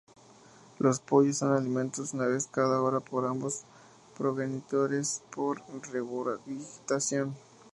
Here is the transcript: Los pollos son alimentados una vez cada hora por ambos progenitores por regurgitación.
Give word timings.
Los 0.79 0.99
pollos 0.99 1.37
son 1.37 1.51
alimentados 1.53 2.15
una 2.15 2.25
vez 2.25 2.47
cada 2.47 2.81
hora 2.81 3.01
por 3.01 3.23
ambos 3.23 3.65
progenitores 4.17 5.21
por 5.31 5.61
regurgitación. 5.91 7.35